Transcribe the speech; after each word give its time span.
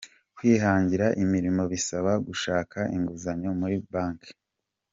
Kwihangira 0.35 1.05
imirimo 1.23 1.61
bibasaba 1.71 2.11
gushaka 2.27 2.77
inguzanyo 2.95 3.49
muri 3.59 3.75
banque. 3.91 4.31